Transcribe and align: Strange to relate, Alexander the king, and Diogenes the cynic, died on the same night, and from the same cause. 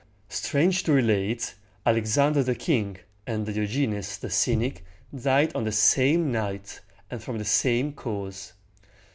Strange 0.29 0.81
to 0.81 0.91
relate, 0.93 1.53
Alexander 1.85 2.41
the 2.41 2.55
king, 2.55 2.97
and 3.27 3.45
Diogenes 3.45 4.17
the 4.17 4.31
cynic, 4.31 4.83
died 5.13 5.55
on 5.55 5.63
the 5.63 5.71
same 5.71 6.31
night, 6.31 6.79
and 7.11 7.21
from 7.21 7.37
the 7.37 7.45
same 7.45 7.93
cause. 7.93 8.53